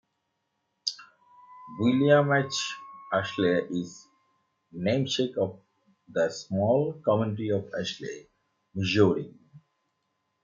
William 1.79 2.33
H. 2.33 2.75
Ashley 3.13 3.59
is 3.69 4.07
the 4.71 4.79
namesake 4.79 5.37
of 5.37 5.61
the 6.07 6.27
small 6.31 6.99
community 7.05 7.49
of 7.51 7.69
Ashley, 7.79 8.27
Missouri. 8.73 9.31